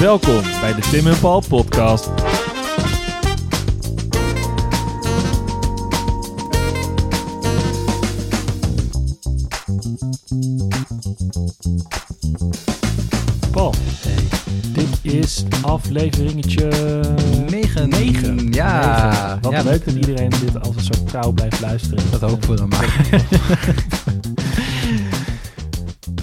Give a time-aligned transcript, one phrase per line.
[0.00, 2.10] Welkom bij de Tim en Paul podcast.
[13.50, 13.74] Paul,
[14.72, 16.68] dit is afleveringetje
[17.50, 17.88] 9.
[17.88, 18.52] 9.
[18.52, 19.38] Ja.
[19.40, 22.04] Wat ja, leuk dat iedereen dit altijd zo trouw blijft luisteren.
[22.10, 22.68] Dat ook voor hem.
[22.68, 23.06] Maar.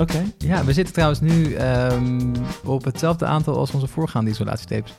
[0.02, 0.23] Oké.
[0.38, 4.94] ja, we zitten trouwens nu ehm, op hetzelfde aantal als onze voorgaande isolatietapes.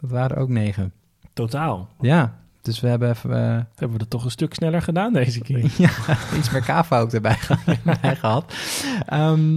[0.00, 0.92] Dat waren ook 9.
[1.32, 1.88] Totaal.
[2.00, 3.30] Ja, dus we hebben even...
[3.30, 5.58] eh, Hebben we het toch een stuk sneller gedaan deze keer.
[5.78, 5.90] ja,
[6.36, 7.36] iets meer kava ook erbij
[8.20, 8.54] gehad.
[9.06, 9.56] Ehm,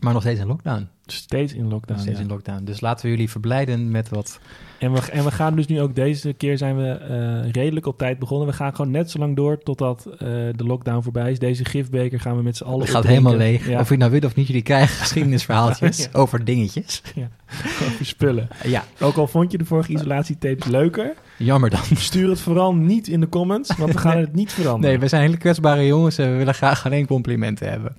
[0.00, 0.88] maar nog steeds in lockdown.
[1.06, 2.00] Steeds in lockdown.
[2.00, 2.22] Steeds ja.
[2.22, 2.64] in lockdown.
[2.64, 4.38] Dus laten we jullie verblijden met wat...
[4.78, 7.98] En we, en we gaan dus nu ook deze keer zijn we eh, redelijk op
[7.98, 8.46] tijd begonnen.
[8.48, 10.18] We gaan gewoon net zo lang door totdat eh,
[10.56, 11.38] de lockdown voorbij is.
[11.38, 13.68] Deze gifbeker gaan we met z'n allen Het gaat helemaal leeg.
[13.68, 16.08] Ja, Of je nou weet of niet, jullie krijgen geschiedenisverhaaltjes Ja.
[16.12, 17.02] over dingetjes.
[17.86, 18.48] over spullen.
[18.64, 21.80] Ja, Ook al vond je de vorige isolatietapes leuker, jammer dan.
[21.96, 24.90] stuur het vooral niet in de comments, want we gaan het niet veranderen.
[24.90, 27.96] Nee, we zijn hele kwetsbare jongens en we willen graag alleen complimenten hebben.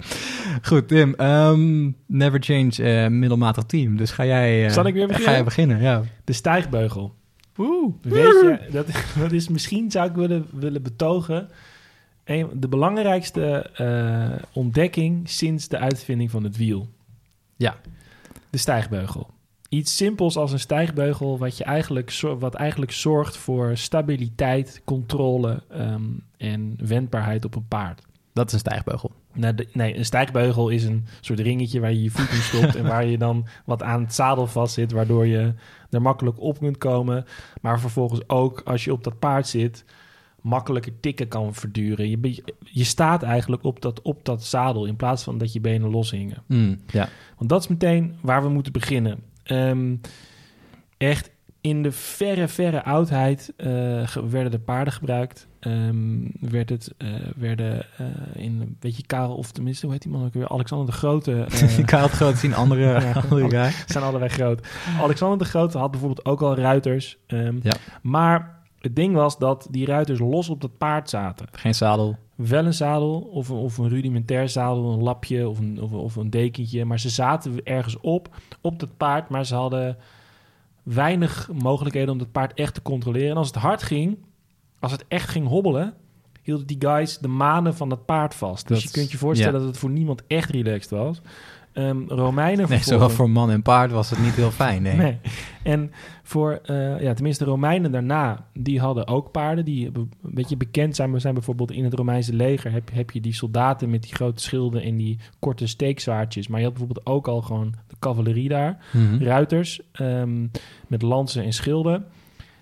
[0.61, 1.13] Goed, Tim.
[1.15, 3.97] ehm, never change eh, middelmatig team.
[3.97, 5.33] Dus ga jij, eh, Zal ik weer Ga beginnen?
[5.33, 6.01] jij beginnen, ja.
[6.23, 7.15] De stijgbeugel.
[7.57, 7.93] Oeh.
[8.01, 8.85] Weet je, dat,
[9.19, 11.49] dat is misschien, zou ik willen, willen betogen,
[12.25, 16.89] een, de belangrijkste eh, ontdekking sinds de uitvinding van het wiel.
[17.55, 17.75] Ja.
[18.49, 19.29] De stijgbeugel.
[19.69, 26.03] Iets simpels als een stijgbeugel, wat, je eigenlijk, wat eigenlijk zorgt voor stabiliteit, controle ehm,
[26.37, 28.01] en wendbaarheid op een paard.
[28.33, 29.11] Dat is een stijgbeugel.
[29.33, 32.75] Nou, de- nee, een stijgbeugel is een soort ringetje waar je je voet in stopt
[32.75, 35.53] en waar je dan wat aan het zadel vast zit, waardoor je
[35.89, 37.25] er makkelijk op kunt komen.
[37.61, 39.85] Maar vervolgens ook als je op dat paard zit,
[40.41, 42.09] makkelijker tikken kan verduren.
[42.09, 45.89] Je, je staat eigenlijk op dat, op dat zadel in plaats van dat je benen
[45.89, 46.43] loshingen.
[46.45, 47.09] Mm, ja.
[47.37, 49.19] Want dat is meteen waar we moeten beginnen.
[49.47, 49.95] Ehm,
[50.97, 51.29] echt
[51.61, 53.67] in de verre, verre oudheid eh,
[54.29, 55.47] werden er paarden gebruikt.
[55.59, 58.05] Ehm, werd het, eh, werden eh,
[58.43, 60.49] in, weet je, Karel, of tenminste, hoe heet die man ook weer?
[60.49, 61.47] Alexander de Grote.
[61.77, 63.11] Ik had groot zien, andere, Ja.
[63.29, 64.67] andere zijn allebei groot.
[65.01, 67.17] Alexander de Grote had bijvoorbeeld ook al ruiters.
[67.27, 67.73] ehm, Ja.
[68.01, 71.47] Maar het ding was dat die ruiters los op dat paard zaten.
[71.51, 72.17] Geen zadel.
[72.37, 76.15] Wel een zadel of een, of een rudimentair zadel, een lapje of een, of, of
[76.15, 76.85] een dekentje.
[76.85, 79.29] Maar ze zaten ergens op, op dat paard.
[79.29, 79.97] Maar ze hadden
[80.83, 83.29] weinig mogelijkheden om dat paard echt te controleren.
[83.29, 84.17] En als het hard ging,
[84.79, 85.93] als het echt ging hobbelen,
[86.41, 88.67] hielden die guys de manen van dat paard vast.
[88.67, 89.59] Dus Dat- je kunt je voorstellen ja.
[89.59, 91.21] dat het voor niemand echt relaxed was.
[91.77, 94.95] Ehm, Romeinen Nee, zowel voor man en paard was het niet heel fijn, nee.
[94.95, 95.17] Nee.
[95.63, 95.91] En
[96.23, 100.95] voor, eh, ja, tenminste de Romeinen daarna, die hadden ook paarden die een beetje bekend
[100.95, 101.11] zijn.
[101.11, 104.41] We zijn bijvoorbeeld in het Romeinse leger, heb, heb je die soldaten met die grote
[104.43, 106.47] schilden en die korte steekzwaardjes.
[106.47, 109.23] Maar je had bijvoorbeeld ook al gewoon de cavalerie daar, Mhm.
[109.23, 110.47] ruiters ehm,
[110.87, 112.05] met lansen en schilden.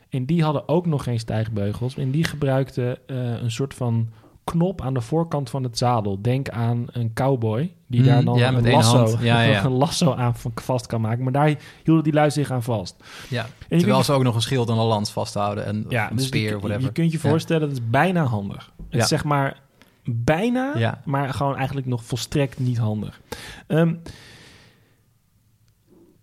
[0.09, 1.97] En die hadden ook nog geen stijgbeugels.
[1.97, 4.09] En die gebruikten eh, een soort van
[4.46, 6.22] knop aan de voorkant van het zadel.
[6.22, 9.18] Denk aan een cowboy die Mm, daar dan ja, met een, lasso.
[9.20, 9.64] Ja, ja.
[9.66, 11.24] een lasso aan vast kan maken.
[11.24, 12.96] Maar daar hielden die lui zich aan vast.
[13.30, 13.46] Ja.
[13.70, 16.26] En Terwijl ze ook nog een schild en een lans vasthouden en ja, een dus
[16.26, 16.84] speer je, of whatever.
[16.86, 18.72] je kunt je voorstellen, dat is bijna handig.
[18.90, 19.60] Het is zeg maar
[20.04, 21.02] bijna, Ja.
[21.06, 23.22] maar gewoon eigenlijk nog volstrekt niet handig.
[23.68, 23.94] Ehm,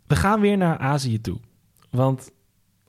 [0.07, 1.39] we gaan weer naar Azië toe.
[1.91, 2.31] Want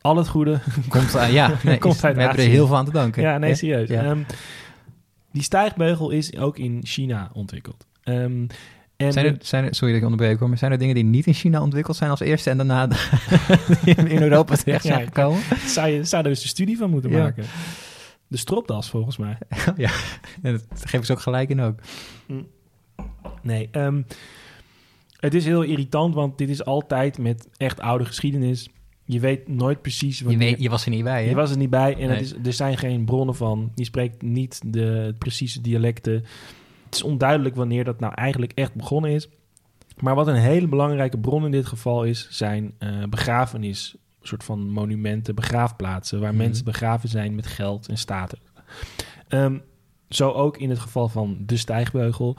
[0.01, 2.85] al het goede Komt, eh, ja, nee, Komt uit we hebben er heel veel aan
[2.85, 3.21] te danken.
[3.21, 3.89] Ja, nee, serieus.
[3.89, 4.15] Ja.
[5.33, 7.85] Die stijgbeugel is ook in China ontwikkeld.
[8.03, 8.45] Ehm,
[8.95, 11.03] en Zijn er, zijn er, sorry dat ik onderbreek hoor, maar zijn er dingen die
[11.03, 12.87] niet in China ontwikkeld zijn als eerste en daarna
[13.85, 15.05] in, in Europa terecht zijn Ja.
[15.05, 15.41] gekomen?
[15.65, 17.17] zou je zou er dus een studie van moeten Ja.
[17.17, 17.45] maken.
[18.27, 19.37] De stropdas, volgens mij.
[19.77, 19.91] ja,
[20.41, 21.79] en dat geven ze ook gelijk in ook.
[23.41, 24.01] Nee, ehm,
[25.19, 28.69] het is heel irritant, want dit is altijd met echt oude geschiedenis.
[29.05, 30.49] Je weet nooit precies Je, wanneer...
[30.49, 31.29] weet, je was er niet bij, hè?
[31.29, 32.19] Je was er niet bij en het Nee.
[32.19, 33.71] is, er zijn geen bronnen van.
[33.75, 36.13] Je spreekt niet de precieze dialecten.
[36.85, 39.29] Het is onduidelijk wanneer dat nou eigenlijk echt begonnen is.
[39.99, 44.43] Maar wat een hele belangrijke bron in dit geval is, zijn eh begrafenis, een soort
[44.43, 46.37] van monumenten, begraafplaatsen, waar Mhm.
[46.43, 48.39] mensen begraven zijn met geld en staten.
[49.27, 49.57] Ehm,
[50.09, 52.37] zo ook in het geval van de stijgbeugel.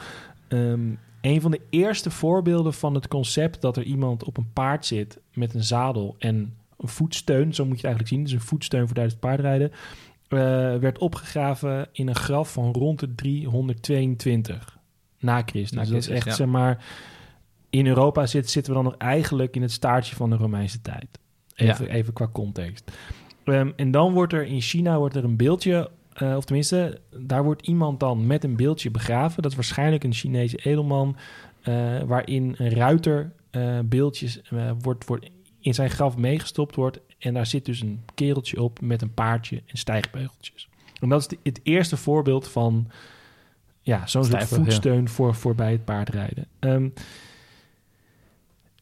[0.48, 0.80] Ehm,
[1.24, 5.20] een van de eerste voorbeelden van het concept dat er iemand op een paard zit
[5.32, 8.88] met een zadel en een voetsteun, zo moet je het eigenlijk zien, dus een voetsteun
[8.88, 9.70] voor het paardrijden,
[10.28, 10.38] eh,
[10.76, 14.78] werd opgegraven in een graf van rond de 322
[15.18, 15.70] na Christus.
[15.70, 16.32] Na Dus dat is Christus, echt, ja.
[16.44, 16.84] zeg maar,
[17.70, 21.18] in Europa zit, zitten we dan nog eigenlijk in het staartje van de Romeinse tijd.
[21.54, 22.90] Even, even qua context.
[23.44, 27.44] Ehm, en dan wordt er in China wordt er een beeldje, eh, of tenminste, daar
[27.44, 29.42] wordt iemand dan met een beeldje begraven.
[29.42, 31.16] Dat is waarschijnlijk een Chinese edelman,
[31.62, 34.40] eh, waarin een ruiter eh, beeldjes
[34.80, 35.30] wordt, wordt
[35.60, 37.00] in zijn graf meegestopt wordt.
[37.18, 40.68] En daar zit dus een kereltje op met een paardje en stijgbeugeltjes.
[41.00, 42.88] En dat is de- het eerste voorbeeld van
[43.80, 44.46] ja, zo'n soort ja.
[44.46, 46.46] voetsteun voor, voor bij het paardrijden.
[46.58, 46.88] Ehm,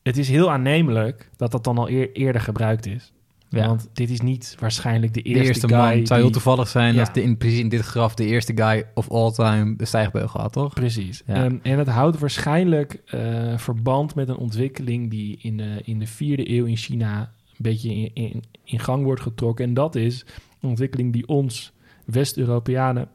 [0.02, 3.12] het is heel aannemelijk dat dat dan al eer- eerder gebruikt is.
[3.60, 3.66] Ja.
[3.66, 5.88] Want dit is niet waarschijnlijk de de eerste, guy man.
[5.88, 7.00] Het zou heel die- toevallig zijn Ja.
[7.00, 10.40] als de, in, precies in dit graf de eerste guy of all time de stijgbeugel
[10.40, 10.74] had, toch?
[10.74, 11.22] Precies.
[11.26, 11.50] Ja.
[11.62, 16.50] En het houdt waarschijnlijk eh, verband met een ontwikkeling die in de, in de vierde
[16.50, 19.64] eeuw in China een beetje in, in, in gang wordt getrokken.
[19.64, 20.24] En dat is
[20.60, 21.72] een ontwikkeling die ons
[22.04, 23.08] West-Europeanen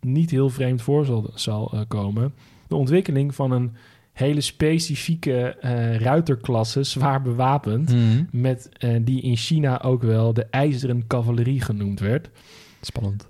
[0.00, 2.34] niet heel vreemd voor zal, zal eh, komen.
[2.68, 3.72] De ontwikkeling van een
[4.14, 8.24] hele specifieke eh, ruiterklasse, zwaar bewapend, Mhm.
[8.30, 12.30] met, eh, die in China ook wel de ijzeren cavalerie genoemd werd.
[12.80, 13.28] Spannend.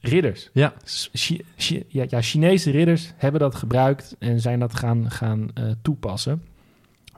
[0.00, 0.50] Ridders.
[0.52, 0.74] Ja.
[1.12, 5.64] Chi- Chi- ja, ja, Chinese ridders hebben dat gebruikt en zijn dat gaan, gaan eh,
[5.82, 6.42] toepassen.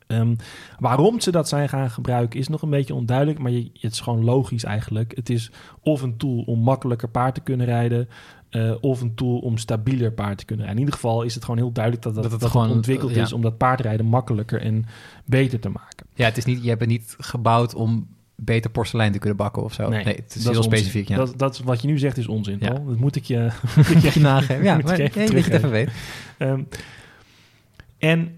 [0.07, 0.35] Ehm,
[0.79, 4.01] waarom ze dat zijn gaan gebruiken is nog een beetje onduidelijk, maar je, het is
[4.01, 5.13] gewoon logisch eigenlijk.
[5.17, 5.51] Het is
[5.83, 8.09] of een tool om makkelijker paard te kunnen rijden,
[8.51, 10.83] eh, of een tool om stabieler paard te kunnen rijden.
[10.83, 12.77] In ieder geval is het gewoon heel duidelijk dat dat, Dat dat het het gewoon,
[12.77, 13.23] ontwikkeld eh, ja.
[13.23, 14.87] is om dat paardrijden makkelijker en
[15.25, 16.07] beter te maken.
[16.15, 19.63] Ja, het is niet, je hebt het niet gebouwd om beter porselein te kunnen bakken
[19.63, 19.89] of zo.
[19.89, 21.09] Nee, het is dat heel specifiek.
[21.09, 21.17] Ja.
[21.17, 22.73] Dat, dat is, wat je nu zegt is onzin, Ja.
[22.73, 22.85] Paul.
[22.85, 23.51] Dat moet ik je,
[23.95, 24.65] moet je nageven.
[24.65, 25.57] Ja, moet ik dat je het teruggeven.
[25.57, 25.91] even weet.
[26.39, 26.63] Ehm,
[27.99, 28.35] en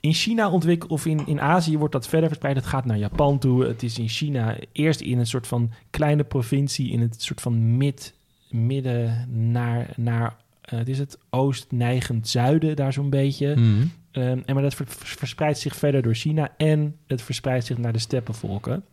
[0.00, 2.56] in China ontwikkeld, of in, in Azië wordt dat verder verspreid.
[2.56, 3.64] Het gaat naar Japan toe.
[3.64, 7.76] Het is in China eerst in een soort van kleine provincie, in het soort van
[7.76, 8.14] mid,
[8.54, 13.56] midden naar, naar eh, het is het oost-neigend zuiden, daar zo'n beetje.
[13.56, 13.86] Mhm.
[14.10, 17.92] Ehm, en maar dat ver- verspreidt zich verder door China en het verspreidt zich naar
[17.92, 18.84] de steppenvolken.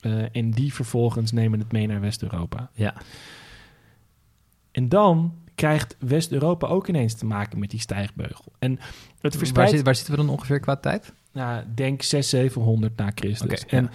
[0.00, 2.70] Eh, en die vervolgens nemen het mee naar West-Europa.
[2.74, 2.94] Ja.
[4.70, 8.52] En dan krijgt West-Europa ook ineens te maken met die stijgbeugel.
[8.58, 8.80] En het
[9.20, 11.12] Waar, verspreidt, zit, waar zitten we dan ongeveer qua tijd?
[11.32, 13.66] nou, denk 600, 700 na Christus.
[13.66, 13.90] En ja.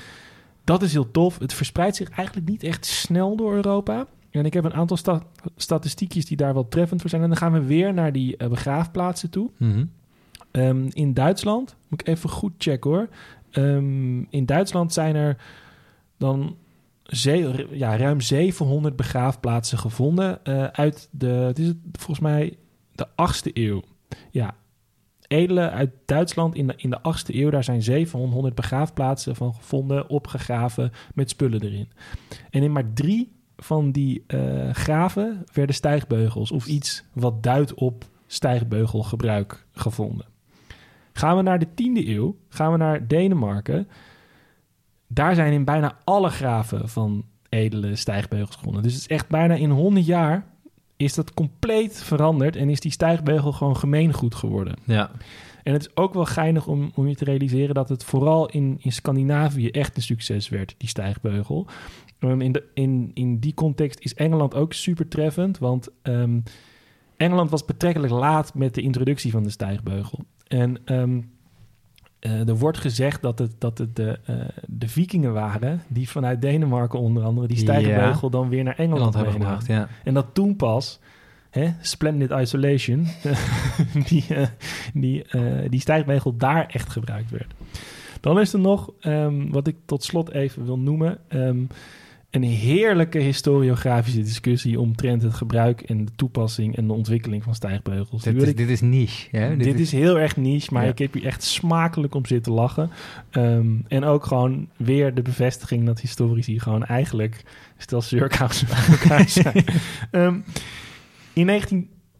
[0.63, 1.39] dat is heel tof.
[1.39, 4.07] Het verspreidt zich eigenlijk niet echt snel door Europa.
[4.39, 5.23] En ik heb een aantal sta-
[5.55, 7.21] statistiekjes die daar wel treffend voor zijn.
[7.21, 9.49] En dan gaan we weer naar die eh, begraafplaatsen toe.
[9.57, 9.85] Mhm.
[10.51, 13.07] Ehm, in Duitsland, moet ik even goed checken hoor.
[13.51, 15.37] Ehm, in Duitsland zijn er
[16.17, 16.55] dan
[17.71, 22.57] ja, ruim 700 begraafplaatsen gevonden eh, uit de, het is het, volgens mij
[22.91, 23.81] de 8e eeuw.
[24.31, 24.55] Ja,
[25.27, 30.09] edelen uit Duitsland in de, in de 8e eeuw, daar zijn 700 begraafplaatsen van gevonden,
[30.09, 31.89] opgegraven met spullen erin.
[32.49, 38.05] En in maar drie van die eh, graven werden stijgbeugels of iets wat duidt op
[38.27, 40.25] stijgbeugelgebruik gevonden.
[41.13, 43.87] Gaan we naar de 10e eeuw, gaan we naar Denemarken.
[45.07, 48.83] Daar zijn in bijna alle graven van edele stijgbeugels gevonden.
[48.83, 50.45] Dus het is echt bijna in 100 jaar
[50.97, 54.75] is dat compleet veranderd en is die stijgbeugel gewoon gemeengoed geworden.
[54.83, 55.11] Ja.
[55.63, 58.77] En het is ook wel geinig om, om je te realiseren dat het vooral in,
[58.79, 61.67] in Scandinavië echt een succes werd, die stijgbeugel.
[62.19, 66.39] Um, in, de, in, in die context is Engeland ook super treffend, want ehm,
[67.17, 70.19] Engeland was betrekkelijk laat met de introductie van de stijgbeugel.
[70.47, 71.21] En ehm,
[72.25, 74.35] eh, er wordt gezegd dat het, dat het de, eh,
[74.67, 79.33] de vikingen waren die vanuit Denemarken onder andere die stijgbeugel dan weer naar Engeland, hebben
[79.33, 79.87] gebracht, ja.
[80.03, 80.99] En dat toen pas,
[81.49, 83.07] hè, Splendid Isolation,
[84.09, 84.47] die, eh,
[84.93, 85.25] die,
[85.69, 87.53] die stijgbeugel daar echt gebruikt werd.
[88.21, 91.63] Dan is er nog, ehm, wat ik tot slot even wil noemen, ehm,
[92.35, 98.23] een heerlijke historiografische discussie omtrent het gebruik en de toepassing en de ontwikkeling van stijgbeugels.
[98.23, 99.27] Dit, is, ik- dit is niche.
[99.37, 99.57] Hè?
[99.57, 100.89] dit, is heel erg niche, maar Ja.
[100.91, 102.89] ik heb hier echt smakelijk om zitten lachen.
[103.29, 107.43] Ehm, en ook gewoon weer de bevestiging dat historici gewoon eigenlijk
[107.77, 108.01] stel
[108.89, 109.63] elkaar zijn.
[110.11, 110.35] Ehm,
[111.33, 111.45] in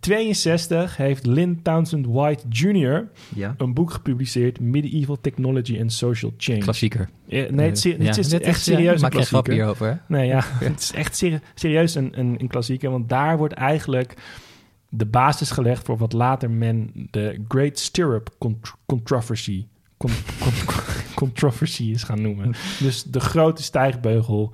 [0.08, 3.08] 1962 heeft Lynn Townsend White Jr.
[3.36, 3.54] ja.
[3.58, 6.60] een boek gepubliceerd, Medieval Technology and Social Change.
[6.60, 7.10] klassieker.
[7.28, 9.26] Eh, nee, het, is- het Ja, is dit echt ja, serieus een Maak je een
[9.26, 9.86] grapje klassieker.
[9.86, 10.02] hierover?
[10.08, 12.90] Nee, ja, het is echt serie- serieus een, een, een klassieker.
[12.92, 14.14] Want daar wordt eigenlijk
[14.90, 19.66] de basis gelegd voor wat later men de Great Stirrup Cont- Controversy,
[19.98, 20.54] con- con-
[21.16, 22.54] controversy is gaan noemen.
[22.80, 24.54] Dus de grote stijgbeugel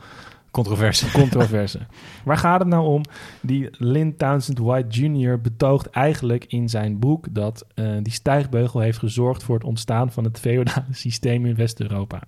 [0.51, 1.12] Controverse.
[1.22, 1.79] controverse.
[2.24, 3.03] Waar gaat het nou om?
[3.41, 5.41] Die Lynn Townsend White Jr.
[5.41, 10.24] betoogt eigenlijk in zijn boek dat eh, die stijgbeugel heeft gezorgd voor het ontstaan van
[10.24, 12.22] het feodale systeem in West-Europa.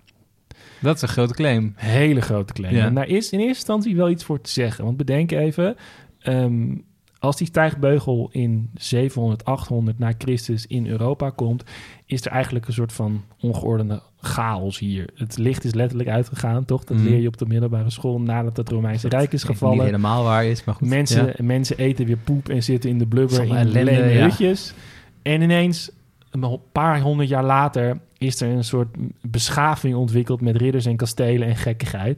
[0.82, 1.74] Dat is een grote claim.
[1.76, 2.76] Hele grote claim.
[2.76, 2.86] Ja.
[2.86, 4.86] En daar is in eerste instantie wel iets voor te zeggen.
[4.86, 5.76] Want bedenk even,
[6.20, 6.76] ehm,
[7.24, 11.64] als die stijgbeugel in 700, 800 na Christus in Europa komt,
[12.06, 15.10] is er eigenlijk een soort van ongeordende chaos hier.
[15.16, 16.84] Het licht is letterlijk uitgegaan, toch?
[16.84, 17.06] Dat Mhm.
[17.06, 19.86] leer je op de middelbare school nadat het Romeinse Rijk is Niet gevallen.
[19.86, 20.88] helemaal waar is, maar goed.
[20.88, 21.34] Mensen, Ja.
[21.44, 24.24] mensen eten weer poep en zitten in de blubber in ja.
[24.24, 24.74] hutjes.
[25.22, 25.92] En ineens,
[26.32, 31.48] een paar honderd jaar later, is er een soort beschaving ontwikkeld met ridders en kastelen
[31.48, 32.18] en gekkigheid.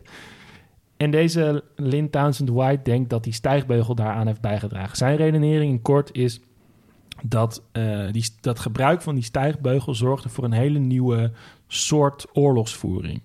[0.98, 4.98] En deze Lynn Townsend White denkt dat die stijgbeugel daaraan heeft bijgedragen.
[4.98, 6.40] Zijn redenering in kort is
[7.24, 11.32] dat uh, die, dat gebruik van die stijgbeugel zorgde voor een hele nieuwe
[11.68, 13.22] soort oorlogsvoering.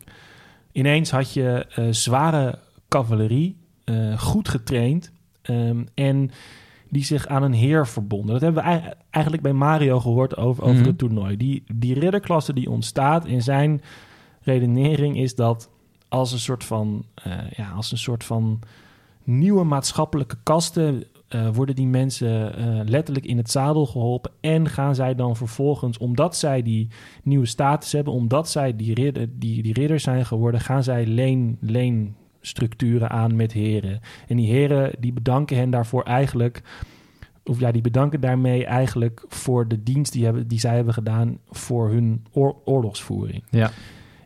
[0.72, 2.58] Ineens had je uh, zware
[2.88, 5.12] cavalerie, uh, goed getraind
[5.42, 6.30] um, en
[6.88, 8.32] die zich aan een heer verbonden.
[8.32, 10.86] Dat hebben we eigenlijk bij Mario gehoord over, over mm -hmm.
[10.86, 11.36] het toernooi.
[11.36, 13.82] Die, die ridderklasse die ontstaat in zijn
[14.42, 15.70] redenering is dat
[16.10, 18.60] als een soort van, uh, ja, als een soort van
[19.24, 24.94] nieuwe maatschappelijke kasten uh, worden die mensen uh, letterlijk in het zadel geholpen en gaan
[24.94, 26.88] zij dan vervolgens, omdat zij die
[27.22, 31.58] nieuwe status hebben, omdat zij die, ridder, die, die ridders zijn geworden, gaan zij leen,
[31.60, 34.00] leenstructuren aan met heren.
[34.28, 36.62] En die heren die bedanken hen daarvoor eigenlijk,
[37.44, 41.38] of ja, die bedanken daarmee eigenlijk voor de dienst die, hebben, die zij hebben gedaan
[41.50, 43.42] voor hun oor, oorlogsvoering.
[43.50, 43.70] Ja.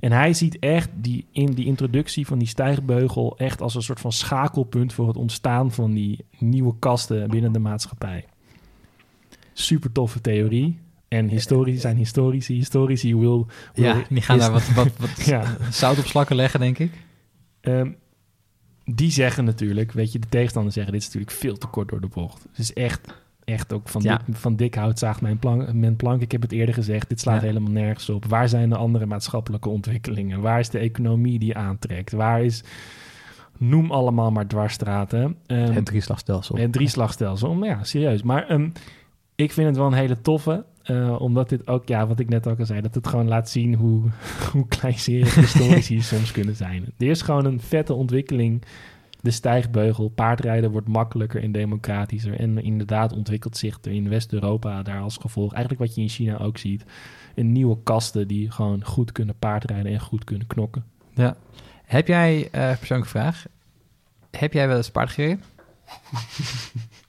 [0.05, 4.01] En hij ziet echt die, in die introductie van die stijgbeugel echt als een soort
[4.01, 8.25] van schakelpunt voor het ontstaan van die nieuwe kasten binnen de maatschappij.
[9.53, 10.79] Super toffe theorie.
[11.09, 12.55] En historici zijn historici.
[12.55, 13.47] Historici wil.
[13.75, 15.57] ja, die gaan daar wat, wat, wat ja.
[15.71, 16.93] zout op slakken leggen, denk ik.
[17.61, 17.97] Um,
[18.85, 22.01] die zeggen natuurlijk, weet je, de tegenstanders zeggen: dit is natuurlijk veel te kort door
[22.01, 22.43] de bocht.
[22.51, 23.01] Het is echt
[23.45, 24.21] echt ook van, ja.
[24.27, 26.23] dik, van dik hout zaagt mijn plank, mijn plank.
[26.23, 27.47] Ik heb het eerder gezegd, dit slaat ja.
[27.47, 28.25] helemaal nergens op.
[28.25, 30.41] Waar zijn de andere maatschappelijke ontwikkelingen?
[30.41, 32.13] Waar is de economie die aantrekt?
[32.13, 32.65] Waar is...
[33.59, 35.37] Noem allemaal maar dwarsstraten.
[35.47, 36.57] Um, het drieslagstelsel.
[36.57, 38.23] Het drieslagstelsel, maar ja, serieus.
[38.23, 38.73] Maar um,
[39.35, 40.65] ik vind het wel een hele toffe.
[40.91, 42.81] Uh, omdat dit ook, ja, wat ik net ook al zei...
[42.81, 44.03] dat het gewoon laat zien hoe,
[44.53, 46.85] hoe kleinzerig historici soms kunnen zijn.
[46.99, 48.63] Er is gewoon een vette ontwikkeling
[49.25, 50.09] de stijgbeugel.
[50.09, 52.41] Paardrijden wordt makkelijker en democratischer.
[52.41, 56.39] En inderdaad ontwikkelt zich er in West-Europa daar als gevolg, eigenlijk wat je in China
[56.39, 56.85] ook ziet,
[57.35, 60.85] een nieuwe kasten die gewoon goed kunnen paardrijden en goed kunnen knokken.
[61.15, 61.37] Ja.
[61.85, 63.47] Heb jij, uh, persoonlijke vraag,
[64.31, 65.43] heb jij wel eens paard gereden?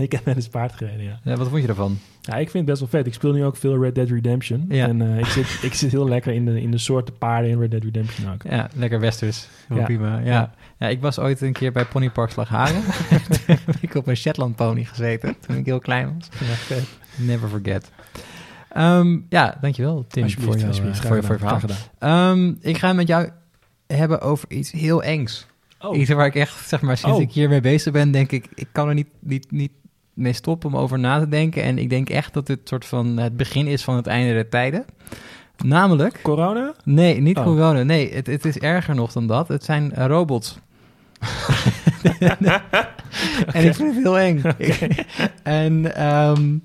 [0.06, 1.20] ik heb wel eens paard gereden, ja.
[1.24, 1.36] ja.
[1.36, 1.98] Wat vond je daarvan?
[2.20, 3.06] Ja, ik vind het best wel vet.
[3.06, 4.64] Ik speel nu ook veel Red Dead Redemption.
[4.68, 4.88] Ja.
[4.88, 7.60] En uh, ik, zit, ik zit heel lekker in de, in de soorten paarden in
[7.60, 8.42] Red Dead Redemption ook.
[8.42, 9.48] Ja, lekker westers.
[9.74, 9.84] Ja.
[9.84, 10.18] Prima.
[10.18, 10.24] Ja.
[10.24, 10.54] ja.
[10.78, 10.88] Ja.
[10.88, 12.82] ik was ooit een keer bij Ponypark Slagharen.
[13.46, 16.28] toen heb ik op een Shetland pony gezeten toen ik heel klein was.
[16.48, 16.84] Ja, vet.
[17.16, 17.90] Never forget.
[18.76, 22.30] Um, ja, dankjewel Tim voor, jou, voor, je, voor je verhaal.
[22.32, 23.28] Um, ik ga het met jou
[23.86, 25.46] hebben over iets heel engs.
[25.80, 25.98] Oh.
[25.98, 27.22] Iets waar ik echt, zeg maar, sinds oh.
[27.22, 29.72] ik hiermee bezig ben, denk ik, ik kan er niet, niet, niet
[30.20, 31.62] mee stoppen om over na te denken.
[31.62, 34.48] En ik denk echt dat dit soort van het begin is van het einde der
[34.48, 34.84] tijden.
[35.64, 36.20] Namelijk...
[36.22, 36.74] Corona?
[36.84, 37.44] Nee, niet oh.
[37.44, 37.82] corona.
[37.82, 39.48] Nee, het, het is erger nog dan dat.
[39.48, 40.58] Het zijn robots.
[43.52, 44.38] en ik vind het heel eng.
[44.38, 45.06] Okay.
[45.42, 46.62] en um,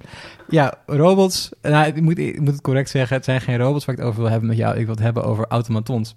[0.47, 1.50] ja, robots...
[1.62, 3.15] Nou, ik moet, ik moet het correct zeggen.
[3.15, 4.77] Het zijn geen robots waar ik het over wil hebben met jou.
[4.77, 6.15] Ik wil het hebben over automatons.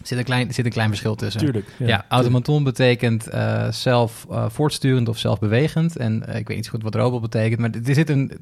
[0.00, 1.40] Er zit een klein, zit een klein verschil tussen.
[1.40, 1.66] Tuurlijk.
[1.78, 5.96] Ja, ja automaton betekent uh, zelf uh, voortsturend of zelfbewegend.
[5.96, 8.32] En uh, ik weet niet zo goed wat robot betekent, maar er zit een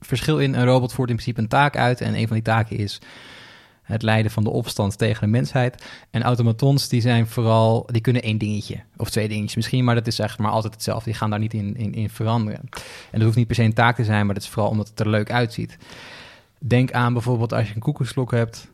[0.00, 0.54] verschil in.
[0.54, 2.00] Een robot voert in principe een taak uit.
[2.00, 3.00] En een van die taken is
[3.82, 5.84] het leiden van de opstand tegen de mensheid.
[6.10, 10.06] En automatons, die zijn vooral, die kunnen één dingetje of twee dingetjes misschien, maar dat
[10.06, 11.04] is echt maar altijd hetzelfde.
[11.04, 12.60] Die gaan daar niet in, in, in veranderen.
[12.60, 12.70] En
[13.10, 15.00] dat hoeft niet per se een taak te zijn, maar dat is vooral omdat het
[15.00, 15.76] er leuk uitziet.
[16.58, 18.70] Denk aan bijvoorbeeld als je een koekoekslok hebt,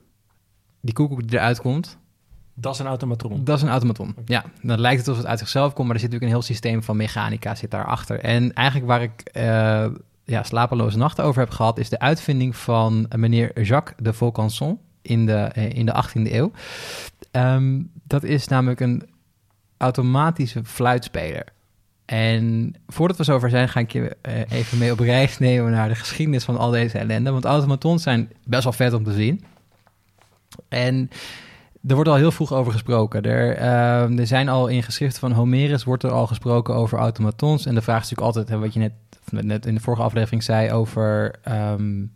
[0.81, 1.99] die koekoek die eruit komt,
[2.61, 3.45] dat is een automaton.
[3.45, 4.11] Dat is een automaton.
[4.11, 4.25] Okay.
[4.27, 6.55] Ja, dan lijkt het alsof het uit zichzelf komt, maar er zit natuurlijk een heel
[6.55, 8.21] systeem van mechanica zit daarachter.
[8.21, 9.87] En eigenlijk waar ik uh,
[10.25, 15.27] ja, slapeloze nachten over heb gehad, is de uitvinding van meneer Jacques de Vaucanson in
[15.27, 16.53] de, uh, in de 18e eeuw.
[17.33, 19.09] Um, dat is namelijk een
[19.77, 21.45] automatische fluitspeler.
[22.05, 25.89] En voordat we zover zijn, ga ik je uh, even mee op reis nemen naar
[25.89, 27.31] de geschiedenis van al deze ellende.
[27.31, 29.45] Want automatons zijn best wel vet om te zien.
[30.69, 31.11] En
[31.89, 33.23] er wordt al heel vroeg over gesproken.
[33.23, 37.67] Er, uh, er zijn al in geschriften van Homerus wordt er al gesproken over automatons.
[37.67, 38.93] En de vraag is natuurlijk altijd, wat je net,
[39.45, 42.13] net in de vorige aflevering zei over um,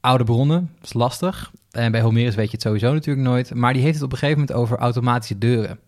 [0.00, 0.70] oude bronnen.
[0.74, 1.50] Dat is lastig.
[1.70, 3.54] En bij Homerus weet je het sowieso natuurlijk nooit.
[3.54, 5.78] Maar die heeft het op een gegeven moment over automatische deuren.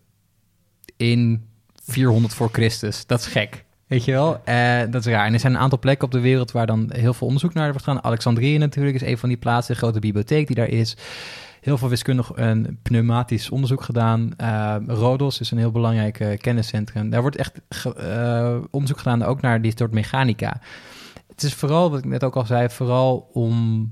[0.97, 1.47] In
[1.83, 3.05] 400 voor Christus.
[3.05, 3.65] Dat is gek.
[3.87, 4.41] Weet je wel?
[4.49, 5.25] Uh, dat is raar.
[5.25, 7.69] En er zijn een aantal plekken op de wereld waar dan heel veel onderzoek naar
[7.69, 8.03] wordt gedaan.
[8.03, 10.97] Alexandrië natuurlijk is een van die plaatsen, de grote bibliotheek die daar is
[11.63, 14.31] heel veel wiskundig en pneumatisch onderzoek gedaan.
[14.41, 17.09] Uh, Rodos is een heel belangrijk uh, kenniscentrum.
[17.09, 17.61] Daar wordt echt
[17.99, 20.59] uh, onderzoek gedaan ook naar die soort mechanica.
[21.27, 23.91] Het is vooral, wat ik net ook al zei, vooral om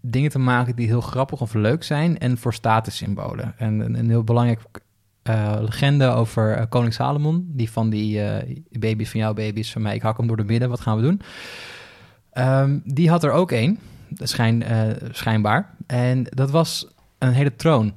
[0.00, 3.54] dingen te maken die heel grappig of leuk zijn en voor statussymbolen.
[3.58, 4.60] En een, een heel belangrijk
[5.60, 8.20] legende over koning Salomon, die van die
[8.70, 11.02] baby's van jouw baby's van mij, ik hak hem door de midden, wat gaan we
[11.02, 11.20] doen?
[12.38, 13.78] Um, die had er ook één.
[14.14, 15.74] schijn, eh, schijnbaar.
[15.86, 16.86] En dat was
[17.18, 17.94] een hele troon.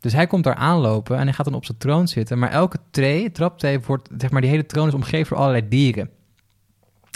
[0.00, 2.38] Dus hij komt daar aanlopen en hij gaat dan op zijn troon zitten.
[2.38, 6.10] Maar elke tree, traptree, wordt, zeg maar, die hele troon is omgeven door allerlei dieren.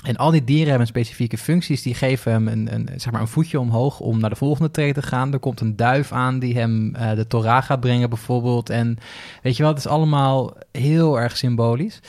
[0.05, 1.83] En al die dieren hebben specifieke functies.
[1.83, 4.93] Die geven hem een, een, zeg maar een voetje omhoog om naar de volgende tree
[4.93, 5.33] te gaan.
[5.33, 8.71] Er komt een duif aan die hem uh, de Torah gaat brengen bijvoorbeeld.
[8.71, 8.99] En
[9.43, 12.01] weet je wel, het is allemaal heel erg symbolisch.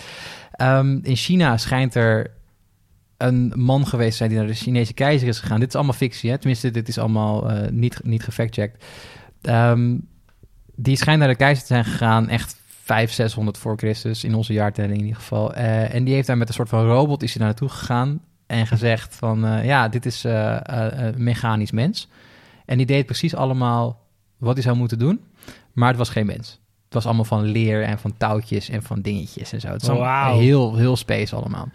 [0.61, 2.31] Um, in China schijnt er
[3.21, 5.59] een man geweest zijn die naar de Chinese keizer is gegaan.
[5.59, 6.37] Dit is allemaal fictie, hè?
[6.37, 8.85] tenminste, dit is allemaal uh, niet, niet gefactcheckt.
[9.41, 10.07] Um,
[10.75, 14.53] die schijnt naar de keizer te zijn gegaan, echt 500, 600 voor Christus, in onze
[14.53, 15.55] jaartelling in ieder geval.
[15.55, 18.67] Uh, en die heeft daar met een soort van robot is hij naartoe gegaan en
[18.67, 22.09] gezegd van, uh, ja, dit is een mechanisch mens.
[22.65, 25.21] En die deed precies allemaal wat hij zou moeten doen,
[25.73, 26.59] maar het was geen mens.
[26.91, 29.67] Het was allemaal van leer en van touwtjes en van dingetjes en zo.
[29.67, 30.39] Het is wauw.
[30.39, 31.69] heel, heel space allemaal.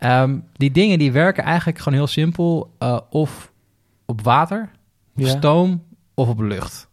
[0.00, 2.74] Um, die dingen die werken eigenlijk gewoon heel simpel.
[2.82, 3.52] Uh, of
[4.06, 4.70] op water,
[5.16, 5.28] op Ja.
[5.28, 5.82] stoom
[6.14, 6.88] of op lucht.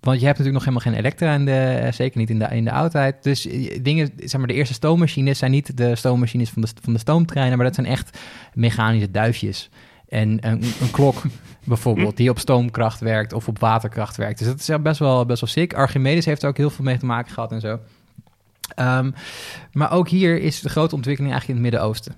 [0.00, 2.44] Want je hebt natuurlijk nog helemaal geen elektra, in de, eh, zeker niet in de,
[2.50, 3.22] in de oudheid.
[3.22, 6.92] Dus eh, dingen, zeg maar, de eerste stoommachines zijn niet de stoommachines van de, van
[6.92, 8.18] de stoomtreinen, maar dat zijn echt
[8.54, 9.70] mechanische duifjes.
[10.08, 11.22] En een, een klok
[11.64, 14.38] bijvoorbeeld, die op stoomkracht werkt of op waterkracht werkt.
[14.38, 15.74] Dus dat is best wel, best wel sick.
[15.74, 17.78] Archimedes heeft er ook heel veel mee te maken gehad en zo.
[18.80, 19.14] Um,
[19.72, 22.14] maar ook hier is de grote ontwikkeling eigenlijk in het Midden-Oosten.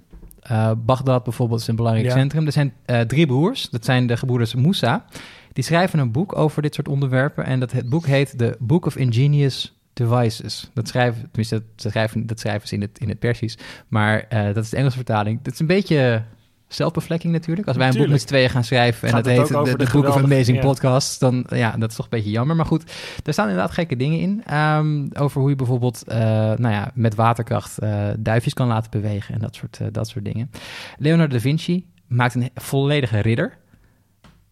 [0.50, 2.14] Uh, Bagdad bijvoorbeeld is een belangrijk Ja.
[2.14, 2.46] centrum.
[2.46, 5.04] Er zijn uh, drie broers, dat zijn de gebroeders Moussa.
[5.52, 7.44] Die schrijven een boek over dit soort onderwerpen.
[7.44, 10.70] En dat, het boek heet The Book of Ingenious Devices.
[10.74, 13.58] Dat schrijven, tenminste, dat schrijven, dat schrijven ze in het, in het Persisch.
[13.88, 15.42] Maar uh, dat is de Engelse vertaling.
[15.42, 16.22] Dat is een beetje
[16.68, 17.68] zelfbevlekking natuurlijk.
[17.68, 19.84] Als wij een boek met z'n tweeën gaan schrijven en Gaat dat heet de, de
[19.84, 20.62] de Book of Amazing ja.
[20.62, 22.56] Podcasts, dan ja, dat is toch een beetje jammer.
[22.56, 22.92] Maar goed,
[23.24, 24.42] er staan inderdaad gekke dingen in.
[24.46, 26.18] ehm, over hoe je bijvoorbeeld eh,
[26.56, 30.24] nou ja, met waterkracht eh, duifjes kan laten bewegen en dat soort, eh, dat soort
[30.24, 30.50] dingen.
[30.98, 33.56] Leonardo da Vinci maakt een volledige ridder.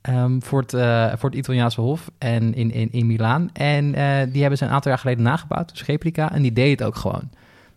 [0.00, 0.70] ehm, voor, het,
[1.20, 3.50] voor het Italiaanse Hof en in, in, in Milaan.
[3.52, 3.85] En
[4.30, 6.32] die hebben ze een aantal jaar geleden nagebouwd, dus replica.
[6.32, 7.30] En die deed het ook gewoon.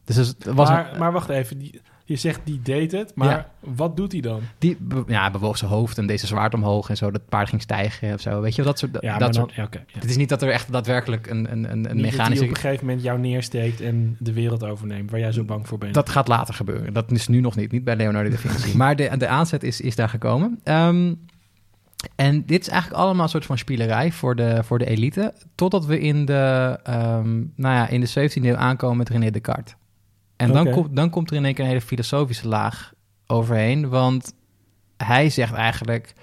[0.04, 3.30] Dus het was maar, een- maar wacht even, die, je zegt die deed het, maar
[3.30, 3.50] Ja.
[3.60, 4.42] wat doet hij dan?
[4.58, 7.12] die ja, bewoog zijn hoofd en deze zwaard omhoog en zo.
[7.12, 8.42] Dat paard ging stijgen of zo.
[8.42, 8.98] Weet je, wel, dat soort...
[9.00, 12.02] Ja, dat dan, soort het is niet dat er echt daadwerkelijk een, een, een, een
[12.02, 12.44] mechanische...
[12.44, 15.78] op een gegeven moment jou neersteekt en de wereld overneemt, waar jij zo bang voor
[15.78, 15.94] bent.
[15.94, 16.94] Dat gaat later gebeuren.
[16.94, 18.78] Dat is nu nog niet, niet bij Leonardo da Vinci.
[18.84, 20.60] maar de, de aanzet is, is daar gekomen.
[20.64, 21.14] Ehm,
[22.16, 25.34] en dit is eigenlijk allemaal een soort van spielerij voor de, voor de elite.
[25.56, 29.76] Totdat we in de, ehm, nou ja, in de 17e eeuw aankomen met René Descartes.
[30.40, 32.94] En dan, komt, dan komt er in één keer een hele filosofische laag
[33.28, 33.90] overheen.
[33.90, 34.34] Want
[34.98, 36.14] hij zegt eigenlijk...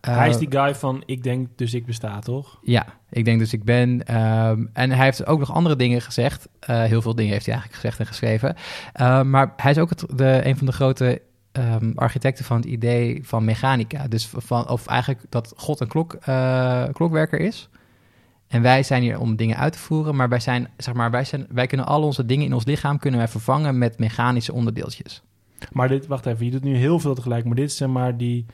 [0.00, 2.58] hij eh, is die guy van ik denk dus ik besta, toch?
[2.62, 4.06] ja, ik denk dus ik ben.
[4.06, 6.48] ehm, en hij heeft ook nog andere dingen gezegd.
[6.60, 8.56] Eh, heel veel dingen heeft hij eigenlijk gezegd en geschreven.
[8.92, 11.22] Eh, maar hij is ook het, de, een van de grote
[11.52, 14.08] ehm, architecten van het idee van mechanica.
[14.08, 17.68] Dus van, of eigenlijk dat God een klok, eh, klokwerker is.
[18.48, 20.16] En wij zijn hier om dingen uit te voeren.
[20.16, 22.98] Maar wij, zijn, zeg maar, wij, zijn, wij kunnen al onze dingen in ons lichaam
[22.98, 25.22] kunnen wij vervangen met mechanische onderdeeltjes.
[25.72, 28.16] Maar dit, wacht even, je doet nu heel veel tegelijk, maar dit is zeg maar
[28.16, 28.46] die,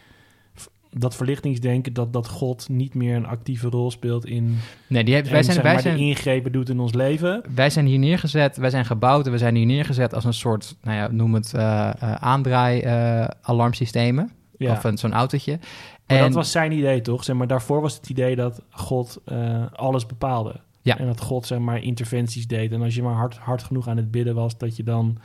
[0.90, 5.28] dat verlichtingsdenken dat, dat God niet meer een actieve rol speelt in Nee, die heeft,
[5.28, 7.42] wij, en, zijn, zeg wij, zijn, ingrepen doet in ons leven.
[7.54, 10.76] wij zijn hier neergezet, wij zijn gebouwd en we zijn hier neergezet als een soort,
[10.82, 14.30] nou ja, noem het uh, uh, aandraai-alarmsystemen.
[14.56, 14.72] Ja.
[14.72, 15.58] Of een, zo'n autootje.
[16.06, 17.24] Maar en, dat was zijn idee, toch?
[17.24, 20.60] Zeg maar, daarvoor was het idee dat God uh, alles bepaalde.
[20.82, 20.98] Ja.
[20.98, 22.72] En dat God zeg maar interventies deed.
[22.72, 25.18] En als je maar hard, hard genoeg aan het bidden was, dat je dan,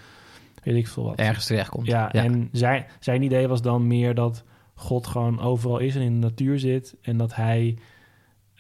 [0.64, 1.20] weet ik veel wat.
[1.20, 1.88] Ergens terecht komt.
[1.88, 2.24] Ja, ja.
[2.24, 6.28] en zijn, zijn idee was dan meer dat God gewoon overal is en in de
[6.28, 6.96] natuur zit.
[7.02, 7.78] En dat hij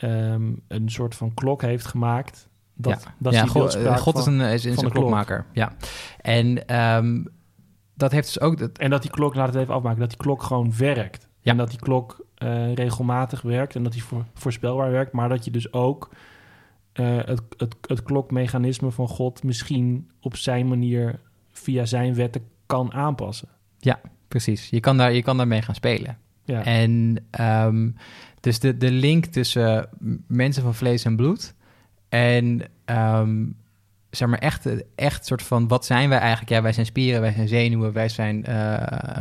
[0.01, 2.49] um, een soort van klok heeft gemaakt.
[2.73, 4.91] Dat, ja, dat is ja God, beeldspraak God is van- een, is, een klok.
[4.91, 5.45] klokmaker.
[5.53, 5.75] Ja.
[6.21, 7.27] En um,
[7.93, 8.57] dat heeft dus ook...
[8.57, 11.26] Dat, En dat die klok, laat het even afmaken, dat die klok gewoon werkt.
[11.47, 11.53] Ja.
[11.53, 15.11] En dat die klok uh, regelmatig werkt en dat die voor, voorspelbaar werkt.
[15.11, 16.09] Maar dat je dus ook
[16.93, 21.19] uh, het, het, het klokmechanisme van God misschien op zijn manier
[21.51, 23.47] via zijn wetten kan aanpassen.
[23.79, 24.69] Ja, precies.
[24.69, 26.17] Je kan, daar, je kan daarmee gaan spelen.
[26.43, 26.63] Ja.
[26.63, 27.95] En um,
[28.39, 29.89] dus de, de link tussen
[30.27, 31.55] mensen van vlees en bloed
[32.09, 33.55] en um,
[34.09, 36.49] zeg maar echt, echt soort van wat zijn wij eigenlijk?
[36.49, 38.73] Ja, wij zijn spieren, wij zijn zenuwen, wij zijn uh,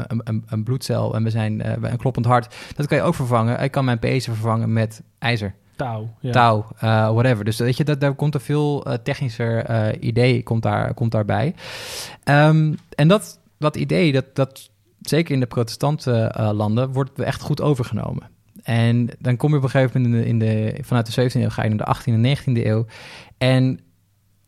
[0.07, 2.55] een, een, een, bloedcel en we zijn uh, een kloppend hart.
[2.77, 3.63] Dat kan je ook vervangen.
[3.63, 5.55] Ik kan mijn pezen vervangen met ijzer.
[5.77, 6.15] Touw.
[6.21, 6.33] Ja.
[6.33, 7.45] Touw, uh, whatever.
[7.45, 11.55] Dus weet je, dat, daar komt er veel technischer idee komt daar, komt daarbij.
[12.25, 14.71] Um, en dat, dat idee, dat, dat
[15.01, 18.29] zeker in de protestante uh, landen, wordt echt goed overgenomen.
[18.63, 21.35] En dan kom je op een gegeven moment in de, in de, vanuit de 17e
[21.35, 22.87] eeuw, ga je naar de 18e en 19e eeuw.
[23.39, 23.81] En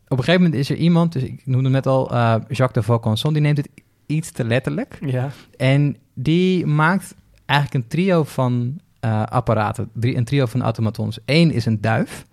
[0.09, 2.81] op een gegeven moment is er iemand, dus ik noemde net al uh, Jacques de
[2.83, 3.69] Vaucanson, die neemt het
[4.05, 4.97] iets te letterlijk.
[5.05, 5.29] Ja.
[5.57, 11.19] En die maakt eigenlijk een trio van eh, apparaten, drie, een trio van automatons.
[11.25, 12.25] Eén is een duif,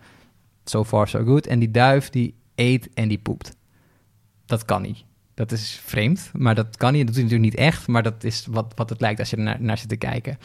[0.65, 3.57] so far so good, en die duif die eet en die poept.
[4.47, 5.05] Dat kan niet.
[5.35, 7.07] Dat is vreemd, maar dat kan niet.
[7.07, 9.37] Dat doet hij natuurlijk niet echt, maar dat is wat, wat het lijkt als je
[9.37, 10.39] er naar, naar zit te kijken.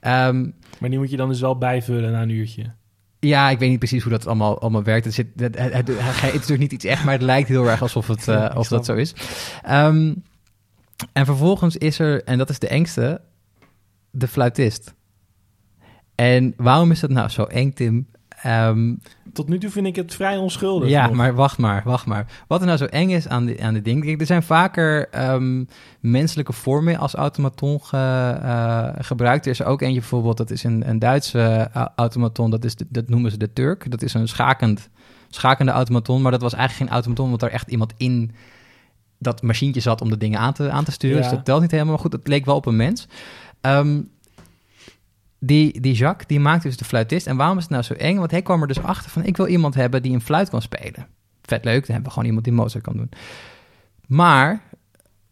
[0.00, 2.72] Ehm, Maar die moet je dan dus wel bijvullen na een uurtje.
[3.20, 5.04] Ja, ik weet niet precies hoe dat allemaal, allemaal werkt.
[5.04, 7.70] Het, zit, het, het, het- het is natuurlijk niet iets echt, maar het lijkt heel
[7.70, 9.14] erg alsof, het, snap dat zo is.
[9.62, 10.14] Ehm,
[11.12, 13.20] en vervolgens is er, en dat is de engste,
[14.10, 14.94] de fluitist.
[16.14, 18.06] En waarom is dat nou zo eng, Tim?
[18.42, 18.94] Ehm,
[19.36, 20.88] Tot nu toe vind ik het vrij onschuldig.
[20.88, 21.14] ja, nog.
[21.16, 22.26] maar wacht maar, wacht maar.
[22.48, 24.04] Wat er nou zo eng is aan, de, aan dit ding...
[24.04, 25.64] Kijk, er zijn vaker ehm,
[26.00, 29.44] menselijke vormen als automaton ge- eh, gebruikt.
[29.44, 32.50] Er is er ook eentje bijvoorbeeld, dat is een, een Duitse eh, automaton.
[32.50, 33.90] Dat, is de- dat noemen ze de Turk.
[33.90, 34.88] Dat is een schakend,
[35.28, 36.22] schakende automaton.
[36.22, 38.30] Maar dat was eigenlijk geen automaton, want er echt iemand in
[39.18, 41.16] dat machientje zat om de dingen aan te, aan te sturen.
[41.16, 41.22] Ja.
[41.22, 41.92] Dus dat telt niet helemaal.
[41.92, 43.08] Maar goed, het leek wel op een mens.
[43.60, 44.00] Ehm,
[45.46, 47.26] die, die Jacques, die maakt dus de fluitist.
[47.26, 48.16] En waarom is het nou zo eng?
[48.18, 49.24] Want hij kwam er dus achter van...
[49.24, 51.06] ik wil iemand hebben die een fluit kan spelen.
[51.42, 53.10] Vet leuk, dan hebben we gewoon iemand die Mozart kan doen.
[54.06, 54.62] Maar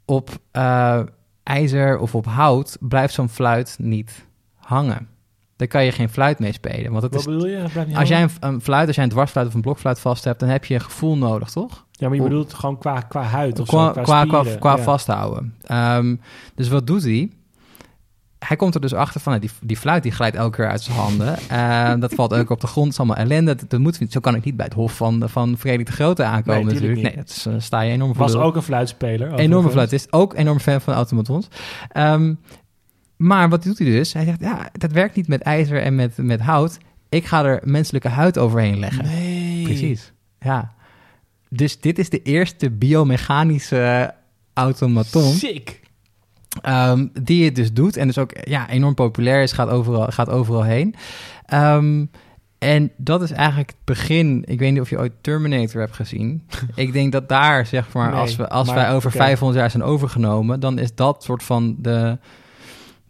[0.05, 1.00] op eh,
[1.42, 5.09] ijzer of op hout blijft zo'n fluit niet hangen.
[5.57, 6.90] Daar kan je geen fluit mee spelen.
[6.90, 7.66] Want Wat is, bedoel je?
[7.94, 10.40] Als jij een, een fluit, als jij een dwarsfluit of een blokfluit vast hebt...
[10.40, 11.85] dan heb je een gevoel nodig, toch?
[11.90, 14.61] Ja, maar je bedoelt gewoon qua, qua huid of qua, zo, qua, qua, qua, spieren.
[14.61, 14.83] qua Ja.
[14.83, 15.55] vasthouden.
[15.62, 16.16] Ehm,
[16.55, 17.31] dus wat doet hij?
[18.46, 20.83] Hij komt er dus achter van, nou, die, die fluit die glijdt elke keer uit
[20.83, 21.37] zijn handen.
[21.48, 23.54] Ehm, dat valt ook op de grond, het is allemaal ellende.
[23.54, 26.24] Dat, dat moet, zo kan ik niet bij het hof van, van Frederik de Grote
[26.24, 27.16] aankomen Nee, tuurlijk natuurlijk.
[27.16, 29.35] Nee, dat is, eh, sta je enorm voor Was ook een fluitspeler.
[29.35, 31.48] Enorme fluitist, ook enorm fan van automatons.
[31.88, 32.35] Ehm,
[33.16, 34.12] maar wat doet hij dus?
[34.12, 36.78] Hij zegt, ja, dat werkt niet met ijzer en met, met hout.
[37.09, 39.04] Ik ga er menselijke huid overheen leggen.
[39.04, 39.62] Nee.
[39.62, 40.72] Precies, ja.
[41.48, 44.14] Dus dit is de eerste biomechanische
[44.54, 45.80] automaton Sick.
[46.62, 47.97] Ehm, die het dus doet.
[47.97, 50.95] En dus ook ja, enorm populair is, gaat overal, gaat overal heen.
[51.47, 52.05] Ehm,
[52.59, 54.43] en dat is eigenlijk het begin.
[54.47, 56.43] Ik weet niet of je ooit Terminator hebt gezien.
[56.75, 59.17] ik denk dat daar, zeg maar, Nee, als, we, als maar wij over oké.
[59.17, 60.61] 500 jaar zijn overgenomen...
[60.61, 62.19] dan is dat soort van de,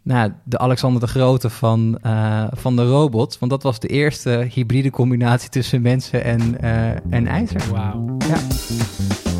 [0.01, 3.39] nou, de Alexander de Grote van, eh, van de robots.
[3.39, 7.61] Want dat was de eerste hybride combinatie tussen mensen en, eh, en ijzer.
[7.71, 8.17] Wauw.
[8.27, 8.37] Ja,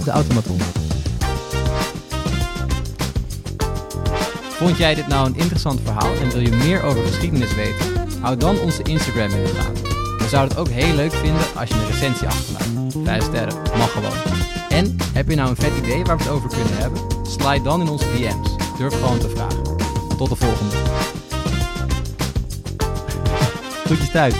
[0.04, 0.58] de automaton.
[4.58, 7.86] Vond jij dit nou een interessant verhaal en wil je meer over geschiedenis weten?
[8.22, 9.84] Hou dan onze Instagram in de gaten.
[10.18, 12.94] We zouden het ook heel leuk vinden als je een recensie achterlaat.
[13.04, 14.14] Vijf sterren, mag gewoon.
[14.70, 17.02] En heb je nou een vet idee waar we het over kunnen hebben?
[17.24, 18.78] Slide dan in onze DM's.
[18.78, 19.64] Durf gewoon te vragen.
[20.18, 20.76] Tot de volgende.
[23.84, 24.34] Groetjes thuis.